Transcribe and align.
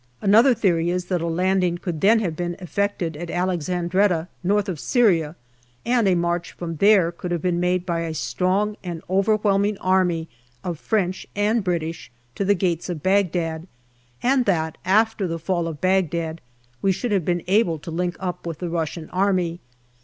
Another 0.19 0.55
theory 0.55 0.89
is 0.89 1.05
that 1.05 1.21
a 1.21 1.27
landing 1.27 1.77
could 1.77 2.01
then 2.01 2.21
have 2.21 2.35
been 2.35 2.55
effected 2.57 3.15
at 3.15 3.29
Alexandretta, 3.29 4.29
north 4.43 4.67
of 4.67 4.79
Syria, 4.79 5.35
and 5.85 6.07
a 6.07 6.15
march 6.15 6.53
from 6.53 6.77
there 6.77 7.11
could 7.11 7.29
have 7.29 7.43
been 7.43 7.59
made 7.59 7.85
by 7.85 7.99
a 7.99 8.15
strong 8.15 8.77
and 8.83 9.03
overwhelming 9.11 9.77
army 9.77 10.27
of 10.63 10.79
French 10.79 11.27
and 11.35 11.63
British 11.63 12.11
to 12.33 12.43
the 12.43 12.55
gates 12.55 12.89
of 12.89 13.03
Bagdad, 13.03 13.67
and 14.23 14.45
that 14.45 14.79
after 14.85 15.27
the 15.27 15.37
fall 15.37 15.67
of 15.67 15.81
Bagdad 15.81 16.41
we 16.81 16.91
should 16.91 17.11
have 17.11 17.23
been 17.23 17.43
able 17.45 17.77
to 17.77 17.91
link 17.91 18.15
up 18.19 18.47
with 18.47 18.57
the 18.57 18.69
Russian 18.71 19.07
Army. 19.11 19.59